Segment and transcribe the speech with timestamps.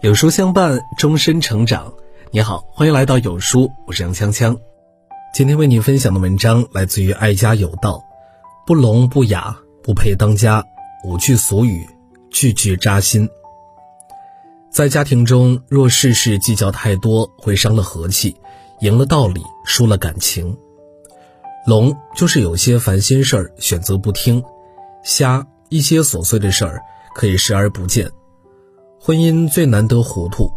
[0.00, 1.92] 有书相伴，终身成长。
[2.30, 4.58] 你好，欢迎来到有书，我是杨锵锵。
[5.34, 8.02] 今天为你分享的文章来自于爱家有道：
[8.66, 10.64] 不聋不哑，不配当家。
[11.04, 11.86] 五句俗语，
[12.30, 13.28] 句句扎心。
[14.70, 18.36] 在家庭中，若事事计较太多，会伤了和气，
[18.80, 20.56] 赢了道理，输了感情。
[21.66, 24.42] 聋就是有些烦心事儿选择不听，
[25.02, 26.80] 瞎一些琐碎的事儿
[27.14, 28.10] 可以视而不见。
[29.00, 30.50] 婚姻最难得糊涂，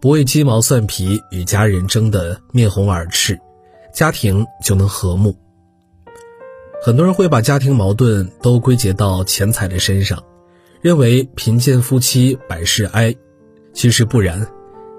[0.00, 3.38] 不为鸡毛蒜皮与家人争得面红耳赤，
[3.92, 5.36] 家庭就能和睦。
[6.82, 10.20] 很多人会把家庭矛盾都归结到钱财的身上，
[10.80, 13.14] 认为贫贱夫妻百事哀，
[13.72, 14.44] 其实不然，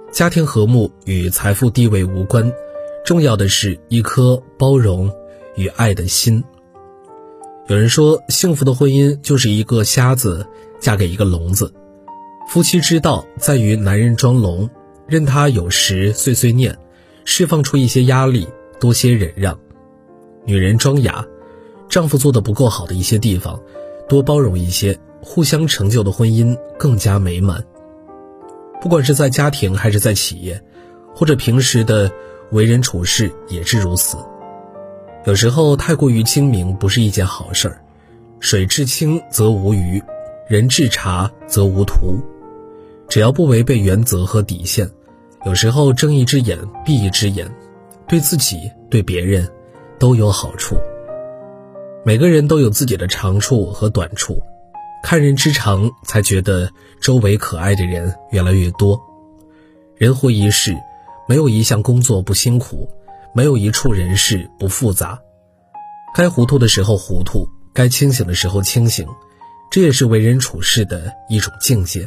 [0.10, 2.50] 家庭和睦与财富地位无关，
[3.04, 5.12] 重要的是一颗包容
[5.58, 6.42] 与爱的心。
[7.68, 10.46] 有人说，幸福的婚姻就是一个瞎子
[10.82, 11.74] 嫁给一个聋子。
[12.50, 14.70] 夫妻之道在于男人装聋，
[15.08, 16.78] 任他有时碎碎念，
[17.24, 18.50] 释放出一些压力，
[18.82, 19.56] 多些忍让；
[20.46, 21.26] 女人装哑，
[21.88, 23.62] 丈夫做的不够好的一些地方，
[24.10, 27.64] 多包容一些，互相成就的婚姻更加美满。
[28.82, 30.62] 不管是在家庭还是在企业，
[31.16, 32.12] 或者平时的
[32.52, 34.18] 为人处事也是如此。
[35.26, 37.82] 有时候太过于精明不是一件好事儿，
[38.42, 40.04] 水至清则无鱼，
[40.50, 42.20] 人至察则无徒。
[43.08, 44.90] 只要不违背原则和底线，
[45.46, 47.50] 有时候睁一只眼闭一只眼，
[48.06, 49.50] 对自己对别人
[49.98, 50.76] 都有好处。
[52.04, 54.44] 每个人都有自己的长处和短处，
[55.04, 59.00] 看人之长，才觉得周围可爱的人越来越多。
[59.96, 60.76] 人活一世，
[61.30, 62.90] 没有一项工作不辛苦，
[63.34, 65.20] 没有一处人事不复杂。
[66.16, 69.08] 该糊涂的时候糊涂，该清醒的时候清醒，
[69.72, 72.06] 这也是为人处事的一种境界。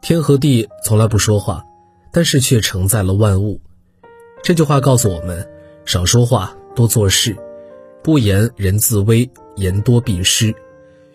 [0.00, 1.64] 天和地从来不说话，
[2.12, 3.60] 但是却承载了万物。
[4.42, 5.48] 这句话告诉我们：
[5.84, 7.36] 少说话，多做事。
[8.02, 10.52] 不言人自危，言多必失。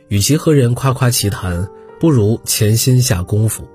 [0.08, 1.68] 与其和人夸夸其谈，
[2.00, 3.68] 不如潜心下功夫。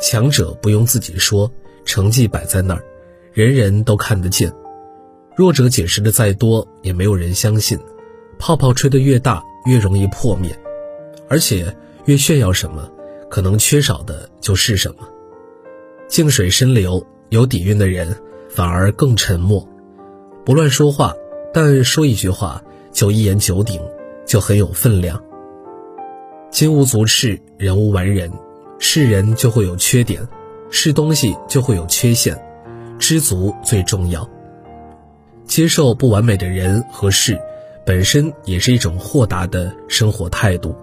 [0.00, 1.52] 强者不用自己说，
[1.84, 2.84] 成绩摆在那儿，
[3.32, 4.52] 人人都看得见。
[5.36, 7.78] 弱者解释的再多，也没有人相信。
[8.38, 10.50] 泡泡吹得越大，越容易破灭，
[11.28, 11.76] 而且
[12.06, 12.90] 越炫耀什么。
[13.28, 15.08] 可能缺少的就是什么？
[16.08, 18.16] 静水深流，有底蕴的人
[18.48, 19.68] 反而更沉默，
[20.44, 21.14] 不乱说话，
[21.54, 22.60] 但说一句话
[22.90, 23.80] 就一言九鼎，
[24.26, 25.22] 就很有分量。
[26.50, 28.32] 金无足赤，人无完人，
[28.80, 30.26] 是人就会有缺点，
[30.70, 32.36] 是东西就会有缺陷，
[33.00, 34.28] 知足最重要。
[35.44, 37.36] 接受不完美的人和事，
[37.84, 40.76] 本身也是一种豁达的生活态度。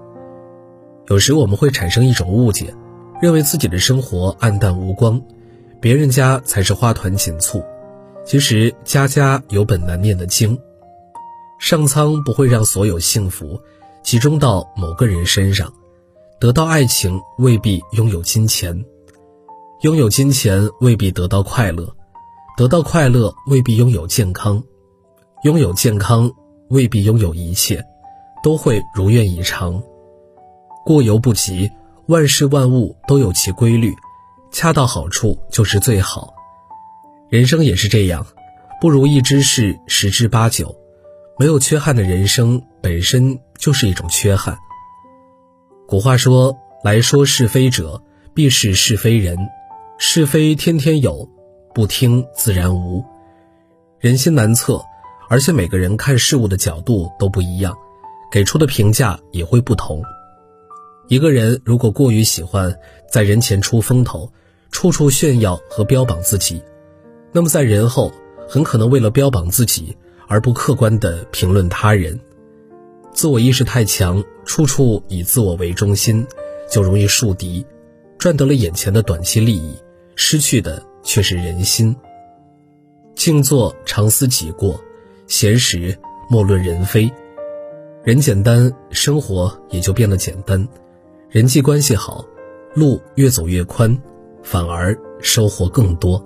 [1.07, 2.73] 有时我们会产生一种误解，
[3.22, 5.22] 认为自己的生活暗淡无光，
[5.79, 7.63] 别人家才是花团锦簇。
[8.25, 10.59] 其实家家有本难念的经，
[11.59, 13.61] 上苍不会让所有幸福
[14.03, 15.72] 集中到某个人身上。
[16.39, 18.85] 得到爱情未必拥有金钱，
[19.81, 21.95] 拥有金钱未必得到快乐，
[22.57, 24.63] 得到快乐未必拥有健康，
[25.44, 26.31] 拥有健康
[26.69, 27.85] 未必拥有一切，
[28.41, 29.84] 都会如愿以偿。
[30.84, 31.69] 过犹不及，
[32.07, 33.94] 万事万物都有其规律，
[34.51, 36.34] 恰到好处就是最好。
[37.29, 38.25] 人生也是这样，
[38.81, 40.75] 不如意之事十之八九，
[41.38, 44.57] 没有缺憾的人生本身就是一种缺憾。
[45.88, 48.01] 古话说：“来说是非者，
[48.34, 49.38] 必是是非人。
[50.00, 51.29] 是非天天有，
[51.77, 53.05] 不听自然无。
[53.99, 54.81] 人心难测，
[55.29, 57.77] 而且每个人看事物的角度都不一样，
[58.31, 60.01] 给出的评价也会不同。”
[61.07, 62.75] 一个人如果过于喜欢
[63.11, 64.27] 在人前出风头，
[64.71, 66.63] 处处炫耀和标榜自己，
[67.31, 68.11] 那么在人后
[68.49, 69.95] 很可能为了标榜自己
[70.27, 72.19] 而不客观地评论他人。
[73.13, 76.25] 自我意识太强，处处以自我为中心，
[76.71, 77.63] 就容易树敌，
[78.18, 79.75] 赚得了眼前的短期利益，
[80.15, 81.95] 失去的却是人心。
[83.15, 84.80] 静坐常思己过，
[85.25, 85.98] 闲时
[86.30, 87.09] 莫论人非。
[88.04, 90.68] 人简单，生活也就变得简单。
[91.30, 92.25] 人际关系好，
[92.75, 93.98] 路越走越宽，
[94.44, 96.24] 反而收获更多。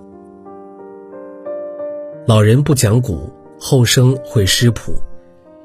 [2.26, 4.94] 老人不讲古，后生会失谱。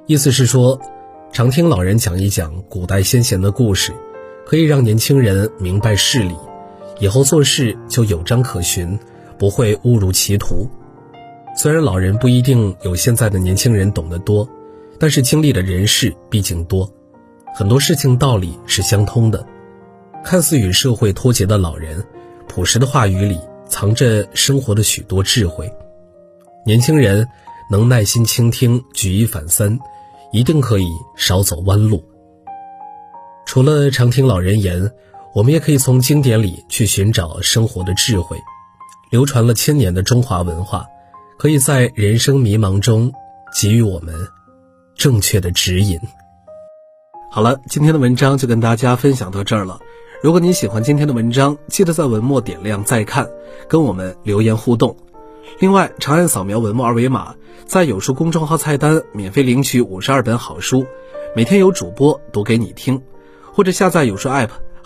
[0.05, 0.79] 意思是说，
[1.31, 3.91] 常听老人讲一讲古代先贤的故事，
[4.45, 6.35] 可以让年轻人明白事理，
[6.99, 8.97] 以后做事就有章可循，
[9.37, 10.67] 不会误入歧途。
[11.55, 14.47] 虽然老人不一定有现在的年轻人懂得多，
[14.99, 16.91] 但是经历的人事毕竟多。
[17.55, 19.45] 很多事情道理是相通的。
[20.23, 22.03] 看似与社会脱节的老人，
[22.47, 25.71] 朴实的话语里藏着生活的许多智慧。
[26.65, 27.27] 年轻人
[27.71, 29.79] 能耐心倾听，举一反三，
[30.31, 32.03] 一定可以少走弯路。
[33.45, 34.91] 除了常听老人言，
[35.33, 38.37] 我们也可以从经典里去寻找生活的智慧。
[39.09, 40.85] 流传了千年的中华文化，
[41.37, 43.13] 可以在人生迷茫中
[43.53, 44.13] 给予我们
[44.95, 45.99] 正确的指引。
[47.31, 49.79] 好了，今天的文章就跟大家分享到这儿了。
[50.21, 53.29] 如果你喜欢今天的文章，记得在文末点亮再看，
[53.69, 54.97] 跟我们留言互动。
[55.59, 57.35] 另外，长按扫描文末二维码，
[57.65, 60.85] 在有书公众号菜单免费领取五十二本好书，
[61.35, 63.01] 每天有主播读给你听，
[63.53, 64.49] 或者下载有书 App，